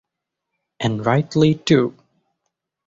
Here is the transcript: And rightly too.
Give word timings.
And 0.79 1.05
rightly 1.05 1.53
too. 1.53 1.95